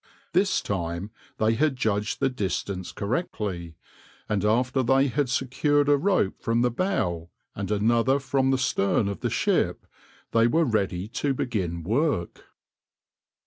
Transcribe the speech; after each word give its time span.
This 0.33 0.61
time 0.61 1.11
they 1.37 1.53
had 1.53 1.75
judged 1.75 2.19
the 2.19 2.29
distance 2.31 2.91
correctly, 2.91 3.75
and 4.27 4.43
after 4.43 4.81
they 4.81 5.09
had 5.09 5.29
secured 5.29 5.87
a 5.87 5.95
rope 5.95 6.41
from 6.41 6.63
the 6.63 6.71
bow 6.71 7.29
and 7.53 7.69
another 7.69 8.17
from 8.19 8.49
the 8.49 8.57
stern 8.57 9.07
of 9.07 9.19
the 9.19 9.29
ship 9.29 9.85
they 10.31 10.47
were 10.47 10.65
ready 10.65 11.07
to 11.09 11.35
begin 11.35 11.83
work. 11.83 12.45